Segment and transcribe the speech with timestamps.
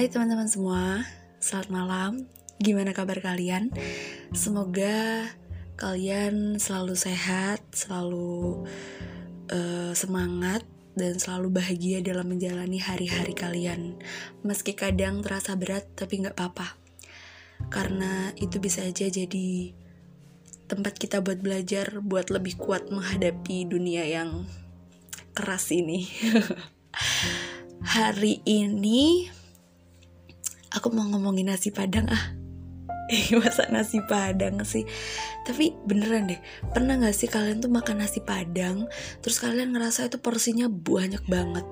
[0.00, 1.04] Hai teman-teman semua,
[1.44, 2.24] selamat malam.
[2.56, 3.68] Gimana kabar kalian?
[4.32, 5.28] Semoga
[5.76, 8.64] kalian selalu sehat, selalu
[9.52, 10.64] uh, semangat,
[10.96, 14.00] dan selalu bahagia dalam menjalani hari-hari kalian.
[14.40, 16.80] Meski kadang terasa berat, tapi nggak apa-apa.
[17.68, 19.76] Karena itu bisa aja jadi
[20.64, 24.48] tempat kita buat belajar, buat lebih kuat menghadapi dunia yang
[25.36, 26.08] keras ini.
[28.00, 29.39] Hari ini
[30.74, 32.24] aku mau ngomongin nasi padang ah.
[33.42, 34.86] Masa nasi padang sih?
[35.42, 36.38] Tapi beneran deh
[36.70, 38.86] Pernah gak sih kalian tuh makan nasi padang
[39.18, 41.66] Terus kalian ngerasa itu porsinya banyak banget?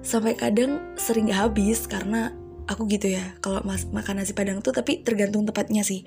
[0.00, 2.32] Sampai kadang sering gak habis Karena
[2.70, 6.06] aku gitu ya kalau makan nasi padang tuh tapi tergantung tempatnya sih.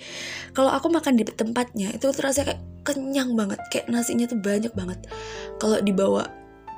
[0.55, 5.03] Kalau aku makan di tempatnya itu terasa kayak kenyang banget kayak nasinya tuh banyak banget.
[5.59, 6.23] Kalau dibawa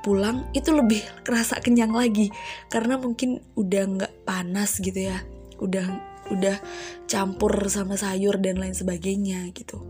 [0.01, 2.33] pulang itu lebih kerasa kenyang lagi
[2.73, 5.21] karena mungkin udah nggak panas gitu ya
[5.59, 6.57] udah udah
[7.05, 9.81] campur sama sayur dan lain sebagainya gitu.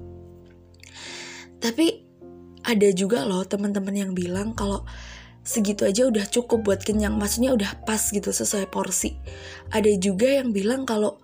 [1.64, 2.04] Tapi
[2.66, 4.84] ada juga loh teman-teman yang bilang kalau
[5.46, 9.16] segitu aja udah cukup buat kenyang maksudnya udah pas gitu sesuai porsi.
[9.72, 11.22] Ada juga yang bilang kalau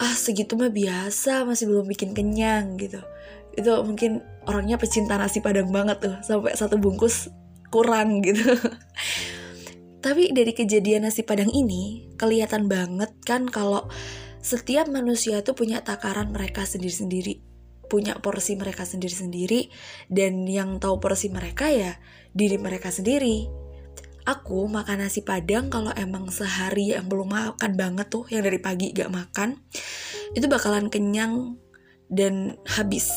[0.00, 2.98] ah segitu mah biasa masih belum bikin kenyang gitu.
[3.54, 7.28] Itu mungkin orangnya pecinta nasi padang banget tuh sampai satu bungkus
[7.70, 8.42] kurang gitu
[10.00, 13.88] tapi dari kejadian nasi padang ini kelihatan banget kan kalau
[14.40, 17.50] setiap manusia tuh punya takaran mereka sendiri-sendiri
[17.90, 19.66] punya porsi mereka sendiri-sendiri
[20.06, 21.98] dan yang tahu porsi mereka ya
[22.30, 23.50] diri mereka sendiri.
[24.22, 28.94] Aku makan nasi padang kalau emang sehari yang belum makan banget tuh yang dari pagi
[28.94, 29.58] gak makan
[30.38, 31.58] itu bakalan kenyang
[32.06, 33.10] dan habis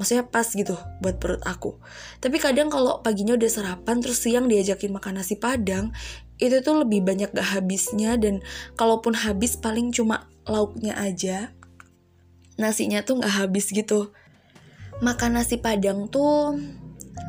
[0.00, 1.76] maksudnya pas gitu buat perut aku.
[2.24, 5.92] Tapi kadang kalau paginya udah sarapan terus siang diajakin makan nasi padang
[6.40, 8.40] itu tuh lebih banyak gak habisnya dan
[8.80, 11.52] kalaupun habis paling cuma lauknya aja
[12.56, 14.08] nasinya tuh nggak habis gitu.
[15.04, 16.56] Makan nasi padang tuh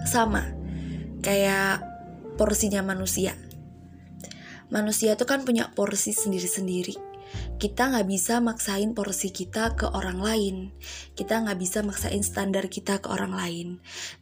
[0.08, 0.48] sama
[1.20, 1.84] kayak
[2.40, 3.36] porsinya manusia.
[4.72, 7.11] Manusia tuh kan punya porsi sendiri-sendiri
[7.62, 10.56] kita nggak bisa maksain porsi kita ke orang lain.
[11.14, 13.68] Kita nggak bisa maksain standar kita ke orang lain.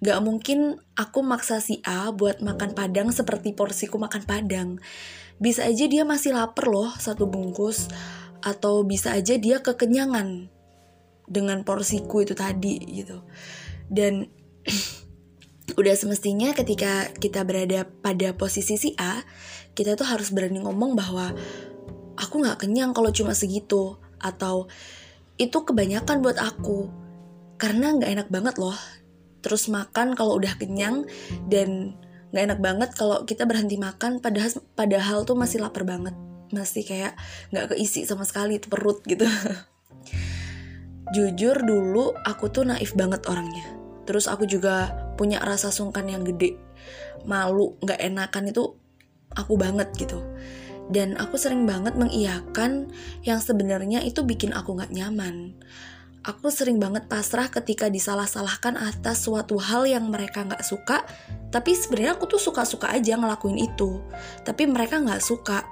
[0.04, 0.60] Nggak mungkin
[1.00, 4.70] aku maksa si A buat makan padang seperti porsiku makan padang.
[5.40, 7.88] Bisa aja dia masih lapar loh satu bungkus.
[8.44, 10.52] Atau bisa aja dia kekenyangan
[11.24, 13.24] dengan porsiku itu tadi gitu.
[13.88, 14.28] Dan
[15.80, 19.24] udah semestinya ketika kita berada pada posisi si A
[19.80, 21.32] kita tuh harus berani ngomong bahwa
[22.20, 23.96] aku nggak kenyang kalau cuma segitu.
[24.20, 24.68] Atau
[25.40, 26.92] itu kebanyakan buat aku
[27.56, 28.76] karena nggak enak banget loh.
[29.40, 31.08] Terus makan kalau udah kenyang
[31.48, 31.96] dan
[32.30, 36.14] nggak enak banget kalau kita berhenti makan padahal padahal tuh masih lapar banget.
[36.52, 37.16] Masih kayak
[37.56, 39.24] nggak keisi sama sekali itu perut gitu.
[41.16, 43.66] Jujur dulu aku tuh naif banget orangnya.
[44.04, 46.60] Terus aku juga punya rasa sungkan yang gede.
[47.24, 48.64] Malu nggak enakan itu
[49.34, 50.20] aku banget gitu
[50.90, 52.90] dan aku sering banget mengiyakan
[53.24, 55.54] yang sebenarnya itu bikin aku nggak nyaman
[56.26, 61.06] aku sering banget pasrah ketika disalah-salahkan atas suatu hal yang mereka nggak suka
[61.54, 64.02] tapi sebenarnya aku tuh suka-suka aja ngelakuin itu
[64.44, 65.64] tapi mereka nggak suka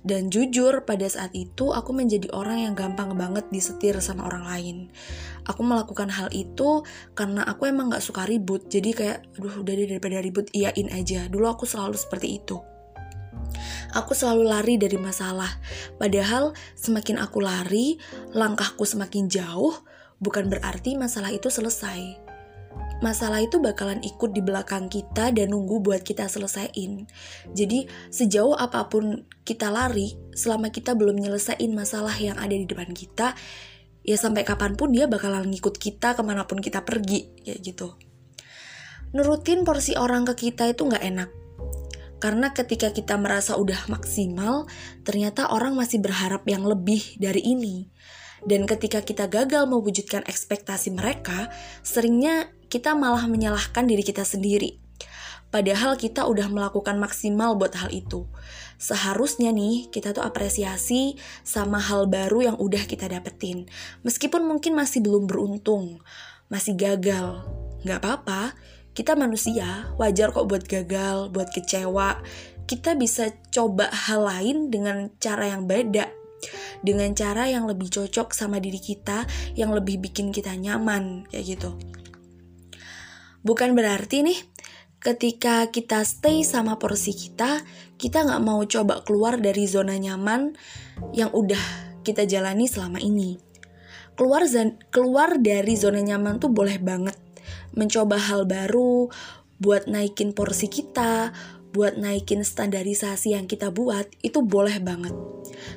[0.00, 4.76] dan jujur, pada saat itu aku menjadi orang yang gampang banget disetir sama orang lain.
[5.44, 6.80] Aku melakukan hal itu
[7.12, 8.64] karena aku emang gak suka ribut.
[8.72, 11.28] Jadi kayak, aduh udah deh daripada ribut, iyain aja.
[11.28, 12.69] Dulu aku selalu seperti itu.
[13.96, 15.50] Aku selalu lari dari masalah.
[15.98, 17.98] Padahal semakin aku lari,
[18.34, 19.74] langkahku semakin jauh,
[20.22, 22.30] bukan berarti masalah itu selesai
[23.00, 27.08] masalah itu bakalan ikut di belakang kita dan nunggu buat kita selesaiin.
[27.56, 32.92] Jadi sejauh apa pun kita lari, selama kita belum nyelesain masalah yang ada di depan
[32.92, 33.32] kita,
[34.04, 37.96] ya sampai kapan pun dia bakalan ngikut kita ke mana pun kita pergi, kayak gitu.
[39.16, 41.30] Nurutin porsi orang ke kita itu nggak enak.
[42.20, 44.68] Karena ketika kita merasa udah maksimal,
[45.08, 47.88] ternyata orang masih berharap yang lebih dari ini.
[48.44, 51.48] Dan ketika kita gagal mewujudkan ekspektasi mereka,
[51.80, 54.80] seringnya kita malah menyalahkan diri kita sendiri.
[55.50, 58.30] Padahal kita udah melakukan maksimal buat hal itu.
[58.78, 63.66] Seharusnya nih kita tuh apresiasi sama hal baru yang udah kita dapetin.
[64.06, 65.98] Meskipun mungkin masih belum beruntung,
[66.46, 67.42] masih gagal.
[67.82, 68.54] Gak apa-apa,
[68.90, 72.20] kita manusia, wajar kok buat gagal, buat kecewa.
[72.66, 76.10] Kita bisa coba hal lain dengan cara yang beda.
[76.80, 81.70] Dengan cara yang lebih cocok sama diri kita, yang lebih bikin kita nyaman, kayak gitu.
[83.40, 84.38] Bukan berarti nih
[85.00, 87.64] ketika kita stay sama porsi kita,
[87.96, 90.56] kita nggak mau coba keluar dari zona nyaman
[91.16, 91.60] yang udah
[92.04, 93.40] kita jalani selama ini.
[94.16, 94.44] Keluar
[94.92, 97.29] keluar dari zona nyaman tuh boleh banget.
[97.72, 99.08] Mencoba hal baru,
[99.60, 101.34] buat naikin porsi kita,
[101.70, 105.14] buat naikin standarisasi yang kita buat, itu boleh banget.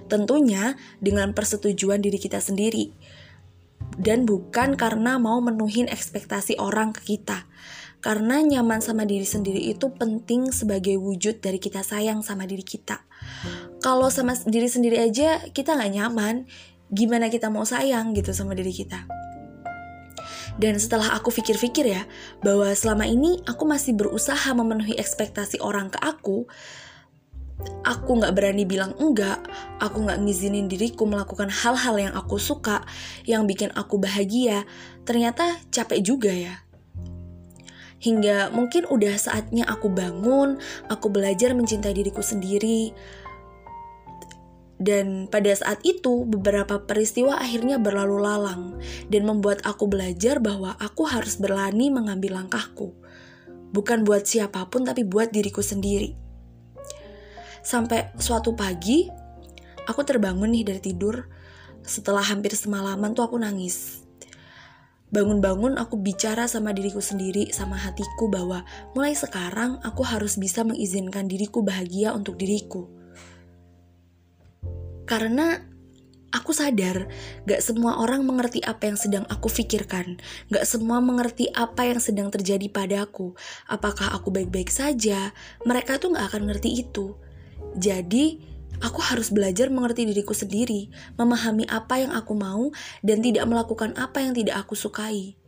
[0.10, 2.94] Tentunya dengan persetujuan diri kita sendiri.
[3.94, 7.46] Dan bukan karena mau menuhin ekspektasi orang ke kita
[8.04, 13.00] karena nyaman sama diri sendiri itu penting sebagai wujud dari kita sayang sama diri kita.
[13.80, 16.44] Kalau sama diri sendiri aja kita nggak nyaman,
[16.92, 19.08] gimana kita mau sayang gitu sama diri kita.
[20.58, 22.04] Dan setelah aku pikir-pikir ya,
[22.46, 26.46] bahwa selama ini aku masih berusaha memenuhi ekspektasi orang ke aku,
[27.82, 29.42] aku nggak berani bilang enggak,
[29.82, 32.86] aku nggak ngizinin diriku melakukan hal-hal yang aku suka,
[33.26, 34.66] yang bikin aku bahagia,
[35.06, 36.64] ternyata capek juga ya
[38.04, 40.60] hingga mungkin udah saatnya aku bangun,
[40.92, 42.92] aku belajar mencintai diriku sendiri.
[44.82, 48.64] Dan pada saat itu, beberapa peristiwa akhirnya berlalu lalang
[49.08, 52.92] dan membuat aku belajar bahwa aku harus berani mengambil langkahku.
[53.74, 56.14] Bukan buat siapa pun, tapi buat diriku sendiri.
[57.64, 59.08] Sampai suatu pagi,
[59.88, 61.30] aku terbangun nih dari tidur.
[61.84, 64.04] Setelah hampir semalaman tuh aku nangis
[65.14, 68.66] Bangun-bangun aku bicara sama diriku sendiri, sama hatiku bahwa
[68.98, 72.90] mulai sekarang aku harus bisa mengizinkan diriku bahagia untuk diriku.
[75.04, 75.60] Karena
[76.34, 77.06] aku sadar
[77.46, 80.18] gak semua orang mengerti apa yang sedang aku pikirkan.
[80.50, 83.38] Gak semua mengerti apa yang sedang terjadi padaku.
[83.70, 85.32] Apakah aku baik-baik saja?
[85.64, 87.16] Mereka tuh gak akan ngerti itu.
[87.78, 92.68] Jadi, Aku harus belajar mengerti diriku sendiri, memahami apa yang aku mau,
[93.00, 95.40] dan tidak melakukan apa yang tidak aku sukai.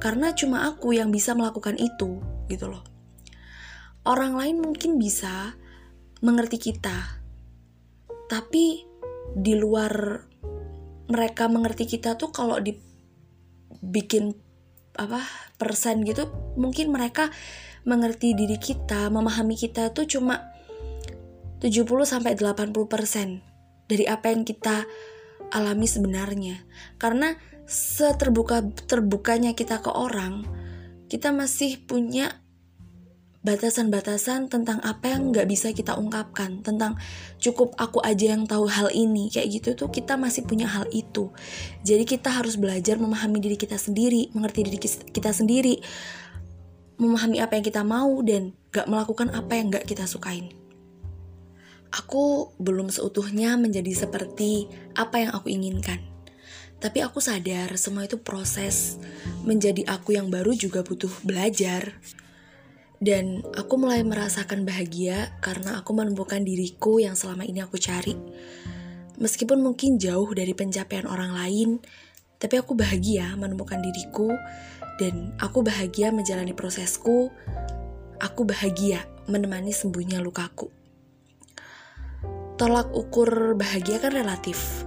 [0.00, 2.80] Karena cuma aku yang bisa melakukan itu, gitu loh.
[4.08, 5.52] Orang lain mungkin bisa
[6.24, 7.20] mengerti kita,
[8.32, 8.87] tapi
[9.38, 10.22] di luar
[11.08, 14.34] mereka mengerti kita tuh kalau dibikin
[14.98, 15.22] apa
[15.56, 17.30] persen gitu, mungkin mereka
[17.86, 20.42] mengerti diri kita, memahami kita tuh cuma
[21.62, 24.84] 70 sampai 80% dari apa yang kita
[25.54, 26.60] alami sebenarnya.
[27.00, 27.32] Karena
[27.64, 30.44] seterbuka terbukanya kita ke orang,
[31.08, 32.42] kita masih punya
[33.48, 37.00] batasan-batasan tentang apa yang nggak bisa kita ungkapkan tentang
[37.40, 41.32] cukup aku aja yang tahu hal ini kayak gitu tuh kita masih punya hal itu
[41.80, 44.78] jadi kita harus belajar memahami diri kita sendiri mengerti diri
[45.08, 45.80] kita sendiri
[47.00, 50.52] memahami apa yang kita mau dan gak melakukan apa yang gak kita sukain
[51.88, 56.04] Aku belum seutuhnya menjadi seperti apa yang aku inginkan.
[56.78, 59.00] Tapi aku sadar semua itu proses.
[59.42, 61.96] Menjadi aku yang baru juga butuh belajar.
[62.98, 68.18] Dan aku mulai merasakan bahagia karena aku menemukan diriku yang selama ini aku cari.
[69.18, 71.78] Meskipun mungkin jauh dari pencapaian orang lain,
[72.42, 74.30] tapi aku bahagia menemukan diriku
[74.98, 77.30] dan aku bahagia menjalani prosesku.
[78.18, 80.78] Aku bahagia menemani sembuhnya lukaku
[82.58, 84.82] tolak ukur bahagia kan relatif.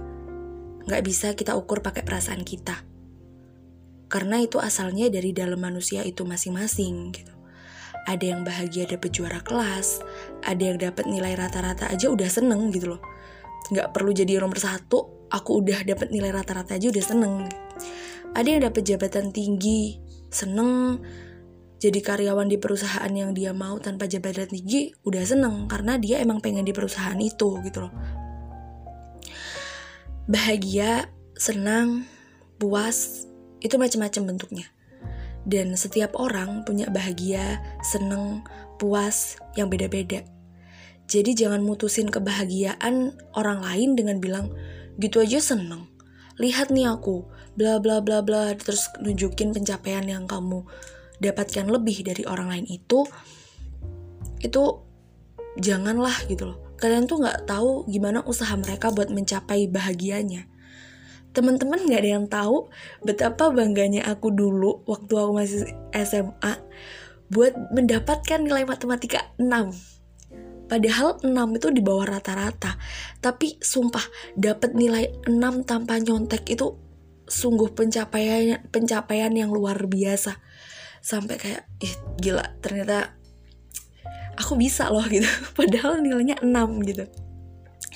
[0.84, 2.84] Nggak bisa kita ukur pakai perasaan kita.
[4.12, 7.32] Karena itu asalnya dari dalam manusia itu masing-masing gitu.
[8.08, 10.02] Ada yang bahagia dapat juara kelas,
[10.42, 13.02] ada yang dapat nilai rata-rata aja udah seneng gitu loh.
[13.70, 17.46] Nggak perlu jadi nomor satu, aku udah dapat nilai rata-rata aja udah seneng.
[18.34, 20.98] Ada yang dapat jabatan tinggi, seneng,
[21.82, 26.38] jadi karyawan di perusahaan yang dia mau tanpa jabatan tinggi udah seneng karena dia emang
[26.38, 27.92] pengen di perusahaan itu gitu loh
[30.30, 32.06] bahagia senang
[32.62, 33.26] puas
[33.58, 34.66] itu macam-macam bentuknya
[35.48, 38.46] dan setiap orang punya bahagia seneng
[38.78, 40.22] puas yang beda-beda.
[41.10, 44.54] Jadi jangan mutusin kebahagiaan orang lain dengan bilang
[44.96, 45.90] gitu aja seneng.
[46.38, 47.26] Lihat nih aku
[47.58, 50.64] bla bla bla bla terus nunjukin pencapaian yang kamu
[51.20, 53.04] dapatkan lebih dari orang lain itu
[54.40, 54.62] itu
[55.60, 56.58] janganlah gitu loh.
[56.80, 60.50] Kalian tuh nggak tahu gimana usaha mereka buat mencapai bahagianya
[61.32, 62.68] teman-teman nggak ada yang tahu
[63.00, 65.64] betapa bangganya aku dulu waktu aku masih
[65.96, 66.54] SMA
[67.32, 69.92] buat mendapatkan nilai matematika 6
[70.72, 72.80] Padahal 6 itu di bawah rata-rata.
[73.20, 74.00] Tapi sumpah
[74.32, 76.80] dapat nilai 6 tanpa nyontek itu
[77.28, 80.40] sungguh pencapaian pencapaian yang luar biasa.
[81.04, 83.12] Sampai kayak ih gila ternyata
[84.40, 85.28] aku bisa loh gitu.
[85.60, 87.04] Padahal nilainya 6 gitu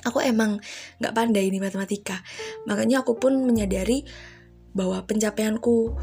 [0.06, 0.62] aku emang
[1.02, 2.22] nggak pandai di matematika.
[2.70, 4.06] Makanya aku pun menyadari
[4.70, 5.98] bahwa pencapaianku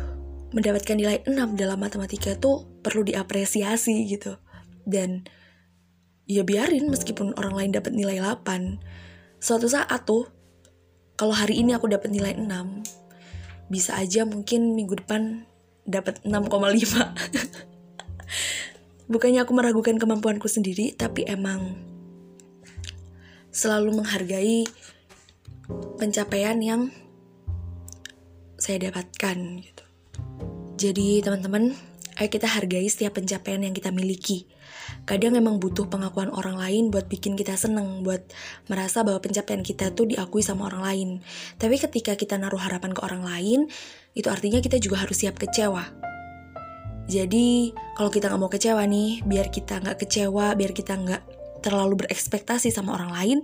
[0.52, 4.36] mendapatkan nilai 6 dalam matematika itu perlu diapresiasi gitu.
[4.84, 5.24] Dan
[6.28, 10.32] ya biarin meskipun orang lain dapat nilai 8 suatu saat tuh
[11.20, 12.48] kalau hari ini aku dapat nilai 6
[13.68, 15.44] bisa aja mungkin minggu depan
[15.84, 16.48] dapat 6,5
[19.12, 21.76] bukannya aku meragukan kemampuanku sendiri tapi emang
[23.54, 24.66] selalu menghargai
[26.02, 26.90] pencapaian yang
[28.58, 29.84] saya dapatkan gitu.
[30.82, 31.78] Jadi teman-teman,
[32.18, 34.50] ayo kita hargai setiap pencapaian yang kita miliki.
[35.06, 38.26] Kadang memang butuh pengakuan orang lain buat bikin kita seneng, buat
[38.68, 41.10] merasa bahwa pencapaian kita tuh diakui sama orang lain.
[41.62, 43.60] Tapi ketika kita naruh harapan ke orang lain,
[44.18, 45.88] itu artinya kita juga harus siap kecewa.
[47.04, 51.22] Jadi kalau kita nggak mau kecewa nih, biar kita nggak kecewa, biar kita nggak
[51.64, 53.38] terlalu berekspektasi sama orang lain,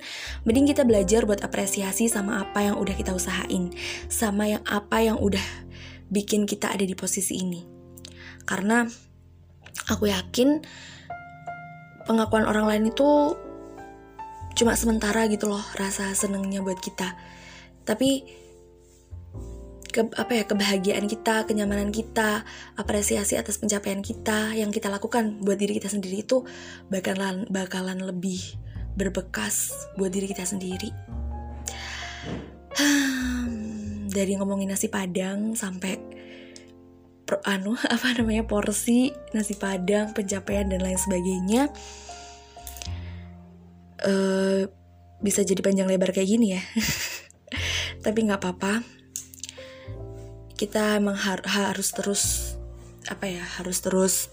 [0.44, 3.72] mending kita belajar buat apresiasi sama apa yang udah kita usahain,
[4.12, 5.44] sama yang apa yang udah
[6.12, 7.64] bikin kita ada di posisi ini.
[8.44, 8.84] Karena
[9.88, 10.60] aku yakin
[12.04, 13.38] pengakuan orang lain itu
[14.60, 17.16] cuma sementara gitu loh rasa senengnya buat kita
[17.88, 18.28] tapi
[19.90, 22.46] ke, apa ya kebahagiaan kita kenyamanan kita
[22.78, 26.46] apresiasi atas pencapaian kita yang kita lakukan buat diri kita sendiri itu
[26.94, 28.40] bakalan bakalan lebih
[28.94, 30.94] berbekas buat diri kita sendiri.
[34.10, 35.98] Dari ngomongin nasi padang sampai
[37.26, 41.70] pro, anu apa namanya porsi nasi padang pencapaian dan lain sebagainya
[44.06, 44.66] uh,
[45.20, 46.62] bisa jadi panjang lebar kayak gini ya.
[48.06, 48.99] Tapi nggak apa-apa
[50.60, 52.24] kita emang har harus terus
[53.08, 54.28] apa ya harus terus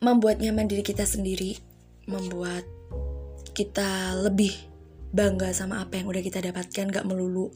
[0.00, 1.60] membuat nyaman diri kita sendiri
[2.08, 2.64] membuat
[3.52, 4.56] kita lebih
[5.12, 7.52] bangga sama apa yang udah kita dapatkan gak melulu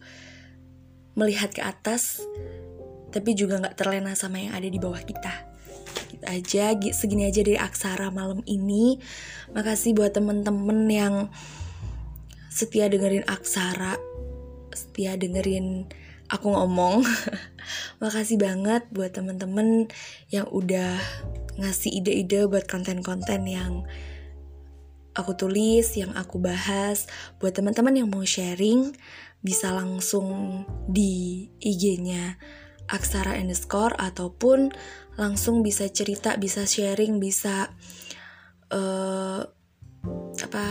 [1.17, 2.21] melihat ke atas
[3.09, 5.51] tapi juga nggak terlena sama yang ada di bawah kita.
[6.15, 9.03] Gitu aja segini aja dari aksara malam ini.
[9.51, 11.15] Makasih buat temen-temen yang
[12.55, 13.99] setia dengerin aksara
[14.71, 15.91] setia dengerin
[16.31, 17.03] aku ngomong
[18.03, 19.91] makasih banget buat temen-temen
[20.31, 20.97] yang udah
[21.59, 23.85] ngasih ide-ide buat konten-konten yang
[25.13, 27.11] aku tulis, yang aku bahas.
[27.43, 28.95] Buat teman-teman yang mau sharing,
[29.43, 32.39] bisa langsung di IG-nya
[32.91, 34.73] aksara underscore ataupun
[35.19, 37.71] langsung bisa cerita, bisa sharing, bisa
[38.73, 39.43] uh,
[40.41, 40.67] apa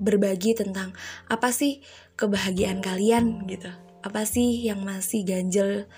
[0.00, 0.96] berbagi tentang
[1.30, 1.84] apa sih
[2.18, 3.83] kebahagiaan kalian gitu.
[4.04, 5.88] Apa sih yang masih ganjel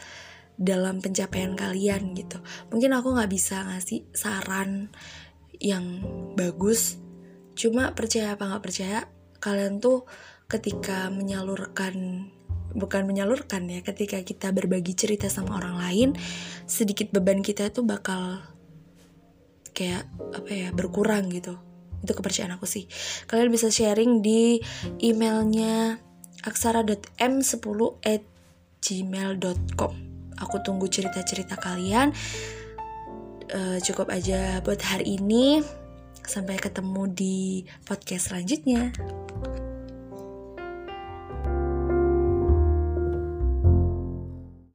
[0.57, 2.41] dalam pencapaian kalian gitu.
[2.73, 4.89] Mungkin aku nggak bisa ngasih saran
[5.61, 6.05] yang
[6.37, 7.01] bagus,
[7.57, 8.99] cuma percaya apa nggak percaya
[9.41, 10.05] kalian tuh
[10.49, 12.29] ketika menyalurkan
[12.77, 16.09] bukan menyalurkan ya ketika kita berbagi cerita sama orang lain
[16.69, 18.45] sedikit beban kita itu bakal
[19.73, 21.57] kayak apa ya berkurang gitu.
[22.01, 22.89] Itu kepercayaan aku sih.
[23.29, 24.61] Kalian bisa sharing di
[25.01, 26.01] emailnya
[26.47, 28.23] aksara.m10 at
[28.81, 30.07] gmail.com
[30.41, 32.13] aku tunggu cerita-cerita kalian.
[33.47, 35.65] Uh, cukup aja buat hari ini.
[36.27, 38.91] Sampai ketemu di podcast selanjutnya